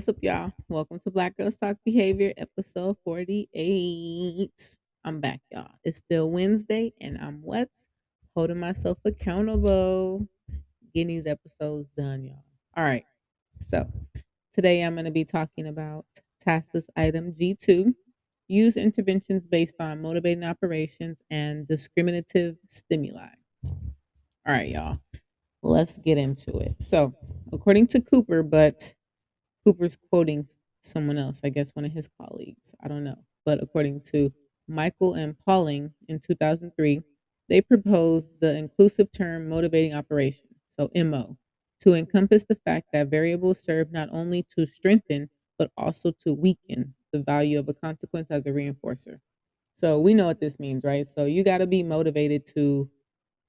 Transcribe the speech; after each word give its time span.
What's 0.00 0.08
up, 0.08 0.16
y'all? 0.22 0.50
Welcome 0.70 0.98
to 1.00 1.10
Black 1.10 1.36
Girls 1.36 1.56
Talk 1.56 1.76
Behavior, 1.84 2.32
episode 2.38 2.96
48. 3.04 4.50
I'm 5.04 5.20
back, 5.20 5.40
y'all. 5.52 5.72
It's 5.84 5.98
still 5.98 6.30
Wednesday, 6.30 6.94
and 7.02 7.18
I'm 7.18 7.42
what? 7.42 7.68
Holding 8.34 8.58
myself 8.58 8.96
accountable. 9.04 10.26
Getting 10.94 11.08
these 11.08 11.26
episodes 11.26 11.90
done, 11.90 12.24
y'all. 12.24 12.42
All 12.78 12.82
right. 12.82 13.04
So, 13.60 13.86
today 14.54 14.80
I'm 14.80 14.94
going 14.94 15.04
to 15.04 15.10
be 15.10 15.26
talking 15.26 15.66
about 15.66 16.06
task 16.40 16.72
list 16.72 16.88
item 16.96 17.34
G2 17.34 17.94
use 18.48 18.78
interventions 18.78 19.46
based 19.46 19.76
on 19.80 20.00
motivating 20.00 20.44
operations 20.44 21.20
and 21.30 21.68
discriminative 21.68 22.56
stimuli. 22.66 23.28
All 23.66 23.74
right, 24.46 24.70
y'all. 24.70 24.98
Let's 25.62 25.98
get 25.98 26.16
into 26.16 26.56
it. 26.56 26.76
So, 26.80 27.14
according 27.52 27.88
to 27.88 28.00
Cooper, 28.00 28.42
but 28.42 28.94
Cooper's 29.70 29.96
quoting 30.10 30.48
someone 30.80 31.18
else, 31.18 31.40
I 31.44 31.50
guess 31.50 31.70
one 31.74 31.84
of 31.84 31.92
his 31.92 32.08
colleagues. 32.20 32.74
I 32.82 32.88
don't 32.88 33.04
know. 33.04 33.18
But 33.44 33.62
according 33.62 34.02
to 34.12 34.32
Michael 34.68 35.14
and 35.14 35.36
Poling 35.38 35.92
in 36.08 36.20
2003, 36.20 37.02
they 37.48 37.60
proposed 37.60 38.32
the 38.40 38.56
inclusive 38.56 39.10
term 39.10 39.48
motivating 39.48 39.94
operation, 39.94 40.48
so 40.68 40.90
MO, 40.94 41.36
to 41.80 41.94
encompass 41.94 42.44
the 42.44 42.56
fact 42.64 42.88
that 42.92 43.08
variables 43.08 43.60
serve 43.60 43.92
not 43.92 44.08
only 44.12 44.44
to 44.56 44.66
strengthen 44.66 45.30
but 45.58 45.70
also 45.76 46.10
to 46.10 46.32
weaken 46.32 46.94
the 47.12 47.22
value 47.22 47.58
of 47.58 47.68
a 47.68 47.74
consequence 47.74 48.30
as 48.30 48.46
a 48.46 48.50
reinforcer. 48.50 49.20
So 49.74 50.00
we 50.00 50.14
know 50.14 50.26
what 50.26 50.40
this 50.40 50.58
means, 50.58 50.84
right? 50.84 51.06
So 51.06 51.26
you 51.26 51.44
got 51.44 51.58
to 51.58 51.66
be 51.66 51.82
motivated 51.82 52.46
to 52.54 52.90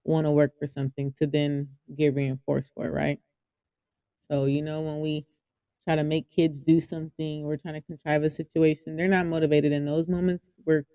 want 0.06 0.26
to 0.26 0.32
work 0.32 0.58
for 0.60 0.68
something 0.68 1.14
to 1.18 1.28
then 1.28 1.70
get 1.96 2.16
reinforced 2.16 2.74
for 2.74 2.86
it, 2.88 2.92
right? 2.92 3.20
So, 4.20 4.46
you 4.46 4.62
know, 4.62 4.82
when 4.82 5.02
we 5.02 5.26
try 5.84 5.96
to 5.96 6.04
make 6.04 6.30
kids 6.30 6.60
do 6.60 6.80
something, 6.80 7.44
we're 7.44 7.58
trying 7.58 7.76
to 7.76 7.82
contrive 7.82 8.24
a 8.24 8.30
situation, 8.30 8.96
they're 8.96 9.08
not 9.08 9.26
motivated 9.26 9.72
in 9.72 9.86
those 9.86 10.08
moments. 10.08 10.60
We're, 10.66 10.86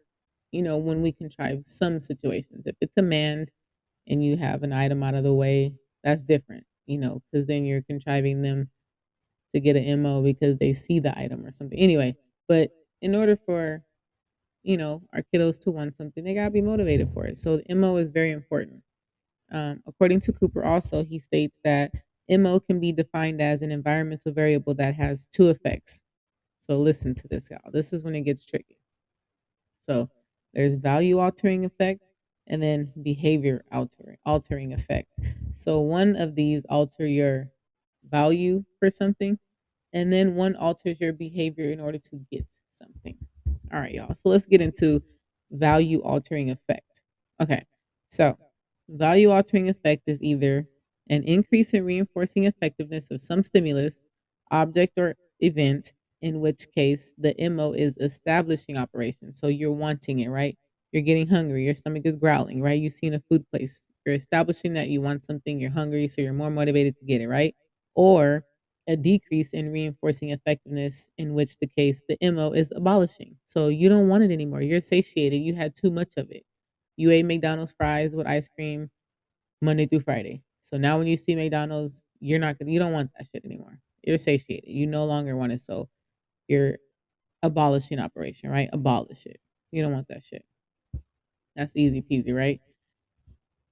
you 0.52 0.62
know, 0.62 0.78
when 0.78 1.02
we 1.02 1.12
contrive 1.12 1.62
some 1.66 2.00
situations. 2.00 2.66
If 2.66 2.76
it's 2.80 2.96
a 2.96 3.02
man 3.02 3.48
and 4.08 4.24
you 4.24 4.36
have 4.36 4.62
an 4.62 4.72
item 4.72 5.02
out 5.02 5.14
of 5.14 5.24
the 5.24 5.34
way, 5.34 5.74
that's 6.04 6.22
different, 6.22 6.66
you 6.86 6.98
know, 6.98 7.22
because 7.32 7.46
then 7.46 7.64
you're 7.64 7.82
contriving 7.82 8.42
them 8.42 8.70
to 9.52 9.60
get 9.60 9.76
an 9.76 9.84
MO 9.84 10.22
because 10.22 10.58
they 10.58 10.72
see 10.72 10.98
the 11.00 11.16
item 11.18 11.44
or 11.46 11.50
something. 11.52 11.78
Anyway, 11.78 12.16
but 12.48 12.72
in 13.00 13.14
order 13.14 13.36
for, 13.36 13.84
you 14.62 14.76
know, 14.76 15.02
our 15.12 15.22
kiddos 15.34 15.60
to 15.60 15.70
want 15.70 15.96
something, 15.96 16.24
they 16.24 16.34
gotta 16.34 16.50
be 16.50 16.62
motivated 16.62 17.12
for 17.12 17.26
it. 17.26 17.38
So 17.38 17.58
the 17.58 17.70
MO 17.70 17.96
is 17.96 18.10
very 18.10 18.32
important. 18.32 18.82
Um, 19.52 19.82
according 19.86 20.20
to 20.22 20.32
Cooper, 20.32 20.64
also, 20.64 21.04
he 21.04 21.18
states 21.20 21.58
that 21.64 21.92
MO 22.28 22.60
can 22.60 22.80
be 22.80 22.92
defined 22.92 23.40
as 23.40 23.62
an 23.62 23.70
environmental 23.70 24.32
variable 24.32 24.74
that 24.74 24.94
has 24.94 25.26
two 25.32 25.48
effects. 25.48 26.02
So 26.58 26.78
listen 26.78 27.14
to 27.14 27.28
this, 27.28 27.50
y'all. 27.50 27.70
This 27.72 27.92
is 27.92 28.02
when 28.02 28.14
it 28.14 28.22
gets 28.22 28.44
tricky. 28.44 28.78
So 29.80 30.10
there's 30.52 30.74
value 30.74 31.18
altering 31.18 31.64
effect 31.64 32.12
and 32.48 32.62
then 32.62 32.92
behavior 33.02 33.64
altering 33.72 34.16
altering 34.24 34.72
effect. 34.72 35.08
So 35.54 35.80
one 35.80 36.16
of 36.16 36.34
these 36.34 36.64
alter 36.68 37.06
your 37.06 37.48
value 38.08 38.64
for 38.78 38.90
something, 38.90 39.38
and 39.92 40.12
then 40.12 40.34
one 40.34 40.56
alters 40.56 41.00
your 41.00 41.12
behavior 41.12 41.70
in 41.70 41.80
order 41.80 41.98
to 41.98 42.20
get 42.30 42.46
something. 42.70 43.16
All 43.72 43.80
right, 43.80 43.92
y'all. 43.94 44.14
So 44.14 44.28
let's 44.28 44.46
get 44.46 44.60
into 44.60 45.02
value 45.50 46.02
altering 46.02 46.50
effect. 46.50 47.02
Okay. 47.40 47.62
So 48.08 48.36
value 48.88 49.30
altering 49.30 49.68
effect 49.68 50.02
is 50.06 50.22
either 50.22 50.66
an 51.08 51.22
increase 51.24 51.72
in 51.74 51.84
reinforcing 51.84 52.44
effectiveness 52.44 53.10
of 53.10 53.22
some 53.22 53.42
stimulus, 53.42 54.02
object, 54.50 54.94
or 54.98 55.16
event, 55.40 55.92
in 56.22 56.40
which 56.40 56.66
case 56.74 57.12
the 57.18 57.34
MO 57.38 57.72
is 57.72 57.96
establishing 57.98 58.76
operation. 58.76 59.32
So 59.32 59.48
you're 59.48 59.72
wanting 59.72 60.20
it, 60.20 60.28
right? 60.28 60.56
You're 60.92 61.02
getting 61.02 61.28
hungry, 61.28 61.64
your 61.64 61.74
stomach 61.74 62.02
is 62.06 62.16
growling, 62.16 62.62
right? 62.62 62.80
You've 62.80 62.92
seen 62.92 63.14
a 63.14 63.22
food 63.30 63.44
place. 63.50 63.82
You're 64.04 64.14
establishing 64.14 64.72
that 64.74 64.88
you 64.88 65.00
want 65.00 65.24
something, 65.24 65.60
you're 65.60 65.70
hungry, 65.70 66.08
so 66.08 66.22
you're 66.22 66.32
more 66.32 66.50
motivated 66.50 66.96
to 66.98 67.04
get 67.04 67.20
it, 67.20 67.28
right? 67.28 67.54
Or 67.94 68.44
a 68.88 68.96
decrease 68.96 69.52
in 69.52 69.72
reinforcing 69.72 70.30
effectiveness, 70.30 71.10
in 71.18 71.34
which 71.34 71.58
the 71.58 71.66
case 71.66 72.02
the 72.08 72.16
MO 72.22 72.52
is 72.52 72.72
abolishing. 72.74 73.36
So 73.46 73.68
you 73.68 73.88
don't 73.88 74.08
want 74.08 74.22
it 74.24 74.30
anymore. 74.30 74.60
You're 74.62 74.80
satiated. 74.80 75.42
You 75.42 75.54
had 75.54 75.74
too 75.74 75.90
much 75.90 76.12
of 76.16 76.30
it. 76.30 76.44
You 76.96 77.10
ate 77.10 77.24
McDonald's 77.26 77.72
fries 77.72 78.14
with 78.14 78.26
ice 78.26 78.48
cream 78.48 78.90
Monday 79.62 79.86
through 79.86 80.00
Friday. 80.00 80.42
So 80.66 80.76
now 80.76 80.98
when 80.98 81.06
you 81.06 81.16
see 81.16 81.36
McDonald's, 81.36 82.02
you're 82.18 82.40
not 82.40 82.58
gonna 82.58 82.72
you 82.72 82.80
don't 82.80 82.92
want 82.92 83.12
that 83.16 83.28
shit 83.32 83.44
anymore. 83.44 83.78
You're 84.02 84.18
satiated. 84.18 84.68
You 84.68 84.88
no 84.88 85.04
longer 85.04 85.36
want 85.36 85.52
it. 85.52 85.60
So 85.60 85.88
you're 86.48 86.78
abolishing 87.40 88.00
operation, 88.00 88.50
right? 88.50 88.68
Abolish 88.72 89.26
it. 89.26 89.38
You 89.70 89.82
don't 89.82 89.92
want 89.92 90.08
that 90.08 90.24
shit. 90.24 90.44
That's 91.54 91.76
easy 91.76 92.02
peasy, 92.02 92.34
right? 92.34 92.60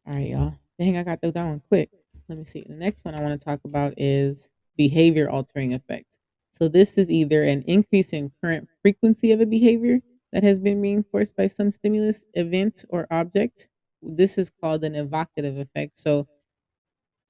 All 0.06 0.14
right, 0.14 0.28
y'all. 0.28 0.54
Dang, 0.78 0.96
I 0.96 1.02
got 1.02 1.20
through 1.20 1.32
that 1.32 1.44
one 1.44 1.62
quick. 1.68 1.90
Let 2.28 2.38
me 2.38 2.44
see. 2.44 2.64
The 2.64 2.76
next 2.76 3.04
one 3.04 3.16
I 3.16 3.20
want 3.20 3.40
to 3.40 3.44
talk 3.44 3.58
about 3.64 3.94
is 3.96 4.48
behavior 4.76 5.28
altering 5.28 5.74
effect. 5.74 6.18
So 6.52 6.68
this 6.68 6.96
is 6.96 7.10
either 7.10 7.42
an 7.42 7.62
increase 7.66 8.12
in 8.12 8.30
current 8.40 8.68
frequency 8.82 9.32
of 9.32 9.40
a 9.40 9.46
behavior 9.46 9.98
that 10.32 10.44
has 10.44 10.60
been 10.60 10.80
reinforced 10.80 11.36
by 11.36 11.48
some 11.48 11.72
stimulus, 11.72 12.24
event, 12.34 12.84
or 12.88 13.08
object. 13.10 13.68
This 14.00 14.38
is 14.38 14.48
called 14.48 14.84
an 14.84 14.94
evocative 14.94 15.58
effect. 15.58 15.98
So 15.98 16.28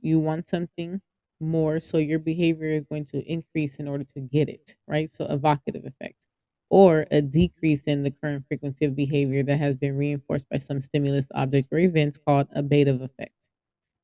you 0.04 0.20
want 0.20 0.48
something 0.48 1.00
more, 1.41 1.81
so 1.81 1.98
your 1.98 2.19
behavior 2.20 2.69
is 2.69 2.84
going 2.87 3.04
to 3.06 3.20
increase 3.31 3.78
in 3.78 3.88
order 3.88 4.04
to 4.04 4.20
get 4.20 4.48
it, 4.48 4.76
right? 4.88 5.10
So, 5.10 5.26
evocative 5.26 5.84
effect. 5.84 6.26
Or 6.70 7.06
a 7.10 7.22
decrease 7.22 7.84
in 7.84 8.03
the 8.03 8.10
current 8.10 8.44
frequency 8.48 8.84
of 8.87 8.97
behavior 8.97 9.42
that 9.44 9.59
has 9.59 9.76
been 9.76 9.97
reinforced 9.97 10.48
by 10.48 10.59
some 10.59 10.81
stimulus, 10.81 11.28
object, 11.34 11.69
or 11.72 11.78
events 11.78 12.19
called 12.19 12.48
abative 12.56 13.03
effect, 13.03 13.50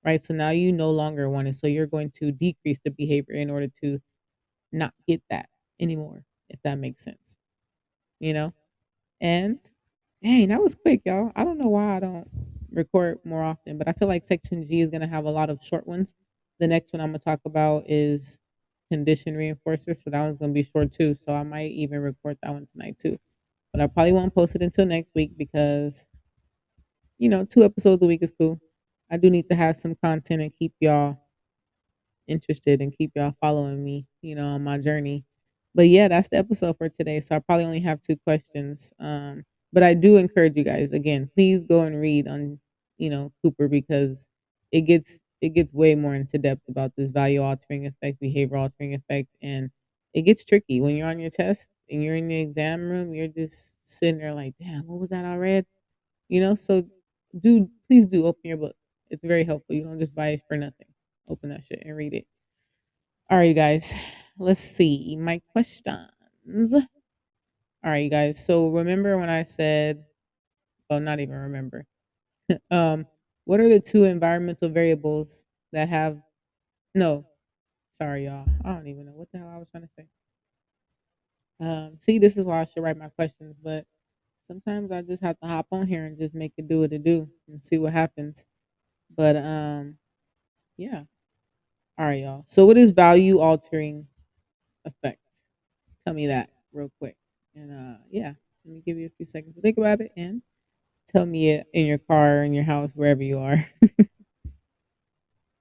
right? 0.05 0.23
So 0.23 0.35
now 0.35 0.51
you 0.51 0.73
no 0.73 0.91
longer 0.91 1.29
want 1.31 1.49
it. 1.49 1.55
So 1.55 1.67
you're 1.67 1.87
going 1.87 2.11
to 2.21 2.33
decrease 2.33 2.79
the 2.85 2.91
behavior 2.91 3.35
in 3.35 3.51
order 3.51 3.69
to 3.83 4.01
not 4.73 4.95
get 5.09 5.23
that 5.31 5.49
anymore, 5.81 6.25
if 6.51 6.61
that 6.63 6.79
makes 6.79 7.03
sense, 7.05 7.39
you 8.21 8.35
know? 8.35 8.53
And 9.21 9.59
dang, 10.23 10.49
that 10.49 10.63
was 10.63 10.75
quick, 10.77 11.03
y'all. 11.07 11.33
I 11.37 11.45
don't 11.45 11.59
know 11.59 11.71
why 11.71 11.97
I 11.97 12.01
don't 12.01 12.29
record 12.73 13.19
more 13.25 13.43
often, 13.43 13.79
but 13.79 13.89
I 13.89 13.93
feel 13.93 14.09
like 14.09 14.25
section 14.25 14.65
G 14.67 14.81
is 14.81 14.91
going 14.91 15.03
to 15.03 15.07
have 15.07 15.25
a 15.25 15.31
lot 15.31 15.51
of 15.51 15.63
short 15.63 15.87
ones. 15.87 16.15
The 16.59 16.69
next 16.69 16.93
one 16.93 17.01
I'm 17.01 17.09
going 17.11 17.21
to 17.21 17.25
talk 17.25 17.41
about 17.45 17.85
is 17.87 18.41
condition 18.91 19.35
reinforcer. 19.35 19.97
So 19.97 20.11
that 20.11 20.21
one's 20.21 20.37
going 20.37 20.51
to 20.51 20.55
be 20.55 20.63
short 20.63 20.93
too. 20.93 21.15
So 21.15 21.33
I 21.33 21.43
might 21.43 21.71
even 21.73 22.01
record 22.01 22.39
that 22.43 22.53
one 22.53 22.67
tonight 22.73 22.99
too. 22.99 23.19
But 23.73 23.81
I 23.81 23.87
probably 23.87 24.13
won't 24.13 24.35
post 24.35 24.57
it 24.57 24.63
until 24.63 24.87
next 24.87 25.13
week 25.15 25.33
because, 25.37 26.09
you 27.19 27.29
know, 27.29 27.45
two 27.45 27.63
episodes 27.65 28.03
a 28.03 28.07
week 28.07 28.23
is 28.23 28.33
cool. 28.37 28.61
I 29.11 29.17
do 29.17 29.31
need 29.31 29.49
to 29.49 29.55
have 29.57 29.77
some 29.77 29.95
content 29.95 30.43
and 30.43 30.53
keep 30.55 30.73
y'all 30.81 31.19
interested 32.27 32.81
and 32.81 32.97
keep 32.97 33.13
y'all 33.15 33.35
following 33.41 33.83
me, 33.85 34.07
you 34.23 34.35
know, 34.35 34.47
on 34.49 34.65
my 34.65 34.79
journey. 34.79 35.25
But 35.75 35.89
yeah, 35.89 36.09
that's 36.09 36.29
the 36.29 36.39
episode 36.39 36.79
for 36.79 36.89
today. 36.89 37.21
So 37.21 37.37
I 37.37 37.39
probably 37.39 37.65
only 37.65 37.81
have 37.81 38.03
two 38.03 38.17
questions. 38.17 38.93
Um, 38.99 39.45
but 39.73 39.83
I 39.83 39.95
do 39.95 40.17
encourage 40.17 40.57
you 40.57 40.65
guys 40.65 40.93
again, 40.93 41.31
please 41.35 41.65
go 41.65 41.83
and 41.83 42.01
read 42.01 42.29
on, 42.29 42.59
you 42.99 43.11
know, 43.11 43.33
Cooper 43.43 43.69
because 43.69 44.29
it 44.73 44.83
gets 44.83 45.21
it 45.41 45.51
gets 45.51 45.73
way 45.73 45.95
more 45.95 46.15
into 46.15 46.39
depth 46.39 46.63
about 46.69 46.93
this 46.97 47.11
value 47.11 47.43
altering 47.43 47.87
effect, 47.87 48.21
behavior 48.21 48.57
altering 48.59 48.95
effect, 48.95 49.29
and 49.43 49.71
it 50.13 50.23
gets 50.23 50.45
tricky 50.45 50.81
when 50.81 50.97
you're 50.97 51.09
on 51.09 51.19
your 51.21 51.31
test 51.31 51.71
and 51.91 52.03
you're 52.05 52.17
in 52.17 52.29
the 52.29 52.41
exam 52.41 52.89
room. 52.91 53.15
You're 53.15 53.29
just 53.29 53.89
sitting 53.89 54.19
there 54.19 54.35
like, 54.35 54.55
damn, 54.61 54.87
what 54.87 55.01
was 55.01 55.11
that 55.11 55.25
I 55.25 55.37
read? 55.37 55.65
You 56.29 56.41
know, 56.41 56.55
so 56.55 56.85
do 57.39 57.69
please 57.89 58.07
do 58.07 58.27
open 58.27 58.43
your 58.45 58.57
book. 58.59 58.77
It's 59.11 59.25
very 59.25 59.45
helpful. 59.45 59.75
You 59.75 59.85
don't 59.85 59.99
just 60.01 60.15
buy 60.15 60.31
it 60.31 60.43
for 60.49 60.57
nothing. 60.57 60.87
Open 61.29 61.51
that 61.51 61.65
shit 61.65 61.83
and 61.85 61.97
read 61.97 62.15
it. 62.15 62.27
All 63.31 63.39
right, 63.39 63.55
guys. 63.55 63.95
Let's 64.39 64.61
see 64.61 65.17
my 65.17 65.41
questions. 65.53 66.75
All 67.83 67.91
right, 67.91 68.05
you 68.05 68.11
guys. 68.11 68.45
So 68.45 68.69
remember 68.69 69.17
when 69.19 69.31
I 69.31 69.43
said, 69.43 70.05
well, 70.89 71.01
not 71.01 71.21
even 71.21 71.37
remember. 71.37 71.87
um, 72.71 73.07
what 73.45 73.61
are 73.61 73.69
the 73.69 73.81
two 73.81 74.05
environmental 74.05 74.69
variables 74.69 75.47
that 75.73 75.89
have 75.89 76.21
no? 76.95 77.27
Sorry, 77.93 78.27
y'all. 78.27 78.47
I 78.65 78.73
don't 78.75 78.87
even 78.87 79.07
know 79.07 79.13
what 79.13 79.29
the 79.33 79.39
hell 79.39 79.49
I 79.49 79.59
was 79.59 79.69
trying 79.71 79.85
to 79.85 79.91
say. 79.99 80.07
Um, 81.61 81.97
see, 81.99 82.19
this 82.19 82.37
is 82.37 82.45
why 82.45 82.61
I 82.61 82.65
should 82.65 82.83
write 82.83 82.97
my 82.97 83.09
questions, 83.09 83.57
but 83.63 83.87
sometimes 84.43 84.91
I 84.91 85.03
just 85.03 85.23
have 85.23 85.39
to 85.41 85.47
hop 85.47 85.67
on 85.73 85.87
here 85.87 86.07
and 86.07 86.19
just 86.19 86.35
make 86.35 86.53
it 86.57 86.69
do 86.69 86.81
what 86.81 86.93
it 86.93 87.05
do 87.05 87.29
and 87.49 87.65
see 87.65 87.79
what 87.79 87.93
happens. 87.93 88.47
But 89.15 89.37
um, 89.37 89.97
yeah. 90.77 91.05
All 91.99 92.07
right, 92.07 92.23
y'all. 92.23 92.45
So 92.47 92.67
what 92.67 92.79
is 92.79 92.91
value 92.91 93.39
altering 93.41 94.07
effect? 94.85 95.21
Tell 96.05 96.15
me 96.15 96.29
that 96.29 96.51
real 96.73 96.91
quick. 96.99 97.17
And 97.55 97.71
uh, 97.73 97.99
yeah, 98.11 98.35
let 98.65 98.75
me 98.75 98.83
give 98.85 98.99
you 98.99 99.07
a 99.07 99.17
few 99.17 99.27
seconds 99.27 99.55
to 99.57 99.61
think 99.61 99.79
about 99.79 100.01
it 100.01 100.13
and 100.17 100.43
tell 101.09 101.27
me 101.27 101.63
in 101.73 101.87
your 101.87 101.99
car, 101.99 102.45
in 102.45 102.55
your 102.55 102.65
house, 102.65 102.91
wherever 102.95 103.23
you 103.23 103.39
are. 103.39 103.67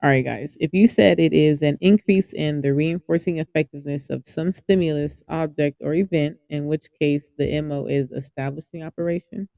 All 0.01 0.09
right, 0.09 0.23
guys. 0.23 0.55
If 0.61 0.73
you 0.73 0.87
said 0.87 1.19
it 1.19 1.33
is 1.33 1.61
an 1.61 1.77
increase 1.81 2.31
in 2.33 2.61
the 2.61 2.73
reinforcing 2.73 3.37
effectiveness 3.39 4.09
of 4.09 4.25
some 4.25 4.51
stimulus, 4.53 5.23
object, 5.27 5.81
or 5.81 5.93
event, 5.93 6.37
in 6.49 6.67
which 6.67 6.87
case 6.99 7.31
the 7.37 7.45
MO 7.45 7.85
is 7.85 8.11
establishing 8.11 8.81
operation, 8.81 9.49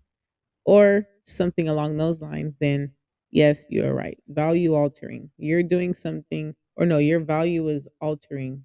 or 0.66 1.08
something 1.26 1.70
along 1.70 1.98
those 1.98 2.22
lines, 2.22 2.58
then 2.60 2.92
yes, 3.32 3.68
you're 3.70 3.94
right. 3.96 4.18
Value 4.30 4.76
altering. 4.76 5.32
You're 5.38 5.64
doing 5.64 5.94
something, 5.94 6.56
or 6.78 6.86
no, 6.86 7.00
your 7.00 7.22
value 7.22 7.68
is 7.70 7.88
altering 8.02 8.64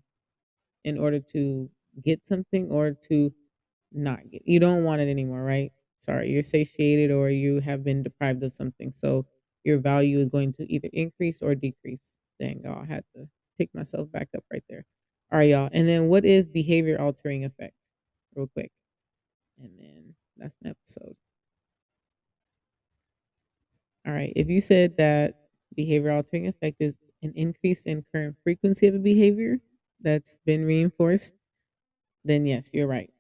in 0.84 0.98
order 0.98 1.20
to 1.20 1.70
get 2.04 2.24
something 2.24 2.70
or 2.70 2.92
to 3.08 3.32
not 3.92 4.30
get. 4.30 4.42
You 4.46 4.60
don't 4.60 4.84
want 4.84 5.00
it 5.00 5.08
anymore, 5.08 5.42
right? 5.42 5.72
Sorry, 5.98 6.30
you're 6.30 6.42
satiated 6.42 7.10
or 7.10 7.30
you 7.30 7.60
have 7.60 7.84
been 7.84 8.02
deprived 8.02 8.42
of 8.42 8.52
something. 8.52 8.92
So 8.94 9.26
your 9.64 9.78
value 9.78 10.20
is 10.20 10.28
going 10.28 10.52
to 10.54 10.72
either 10.72 10.88
increase 10.92 11.42
or 11.42 11.54
decrease. 11.54 12.12
Dang, 12.40 12.60
y'all, 12.62 12.82
I 12.82 12.86
had 12.86 13.04
to 13.14 13.28
pick 13.58 13.70
myself 13.74 14.10
back 14.12 14.28
up 14.36 14.44
right 14.52 14.62
there. 14.68 14.84
All 15.32 15.38
right, 15.38 15.50
y'all. 15.50 15.70
And 15.72 15.88
then 15.88 16.08
what 16.08 16.24
is 16.24 16.46
behavior 16.46 17.00
altering 17.00 17.44
effect? 17.44 17.74
Real 18.34 18.46
quick. 18.46 18.70
And 19.60 19.70
then 19.78 20.14
that's 20.36 20.56
an 20.62 20.70
episode. 20.70 21.16
All 24.06 24.12
right. 24.12 24.32
If 24.36 24.48
you 24.48 24.60
said 24.60 24.96
that 24.98 25.34
behavior 25.74 26.12
altering 26.12 26.46
effect 26.46 26.76
is 26.80 26.96
an 27.22 27.32
increase 27.34 27.86
in 27.86 28.04
current 28.14 28.36
frequency 28.44 28.86
of 28.86 28.94
a 28.94 29.00
behavior 29.00 29.58
that's 30.00 30.38
been 30.46 30.64
reinforced, 30.64 31.34
then 32.24 32.46
yes, 32.46 32.70
you're 32.72 32.86
right. 32.86 33.10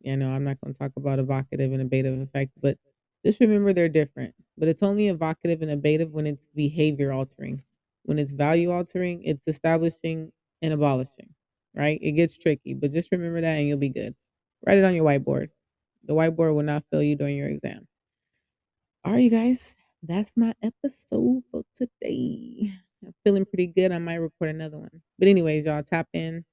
You 0.00 0.16
know, 0.16 0.30
I'm 0.30 0.44
not 0.44 0.60
going 0.60 0.72
to 0.72 0.78
talk 0.78 0.92
about 0.96 1.18
evocative 1.18 1.72
and 1.72 1.90
abative 1.90 2.22
effect, 2.22 2.52
but 2.60 2.78
just 3.24 3.40
remember 3.40 3.72
they're 3.72 3.88
different. 3.88 4.34
But 4.56 4.68
it's 4.68 4.82
only 4.82 5.08
evocative 5.08 5.62
and 5.62 5.82
abative 5.82 6.10
when 6.10 6.26
it's 6.26 6.48
behavior 6.54 7.12
altering. 7.12 7.62
When 8.04 8.18
it's 8.18 8.32
value 8.32 8.70
altering, 8.70 9.22
it's 9.24 9.48
establishing 9.48 10.32
and 10.62 10.72
abolishing, 10.72 11.34
right? 11.74 11.98
It 12.00 12.12
gets 12.12 12.38
tricky, 12.38 12.74
but 12.74 12.92
just 12.92 13.12
remember 13.12 13.40
that 13.40 13.58
and 13.58 13.68
you'll 13.68 13.78
be 13.78 13.90
good. 13.90 14.14
Write 14.66 14.78
it 14.78 14.84
on 14.84 14.94
your 14.94 15.04
whiteboard. 15.04 15.50
The 16.04 16.14
whiteboard 16.14 16.54
will 16.54 16.62
not 16.62 16.84
fail 16.90 17.02
you 17.02 17.16
during 17.16 17.36
your 17.36 17.48
exam. 17.48 17.86
All 19.04 19.12
right, 19.12 19.22
you 19.24 19.30
guys, 19.30 19.76
that's 20.02 20.36
my 20.36 20.54
episode 20.62 21.42
for 21.50 21.64
today. 21.74 22.72
I'm 23.04 23.14
feeling 23.24 23.44
pretty 23.44 23.68
good. 23.68 23.92
I 23.92 23.98
might 23.98 24.16
record 24.16 24.50
another 24.50 24.78
one. 24.78 25.02
But, 25.18 25.28
anyways, 25.28 25.66
y'all 25.66 25.82
tap 25.82 26.08
in, 26.12 26.44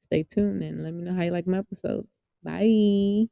stay 0.00 0.24
tuned, 0.24 0.62
and 0.62 0.82
let 0.84 0.94
me 0.94 1.02
know 1.02 1.14
how 1.14 1.22
you 1.22 1.30
like 1.30 1.46
my 1.46 1.58
episodes. 1.58 2.21
Bye. 2.42 3.28